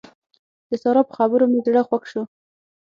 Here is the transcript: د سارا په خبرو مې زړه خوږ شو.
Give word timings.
د 0.69 0.71
سارا 0.81 1.01
په 1.07 1.13
خبرو 1.17 1.45
مې 1.51 1.59
زړه 1.65 1.81
خوږ 1.87 2.03
شو. 2.11 2.21